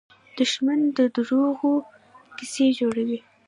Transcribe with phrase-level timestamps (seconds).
[0.37, 1.73] دښمن د دروغو
[2.37, 3.19] قصې جوړوي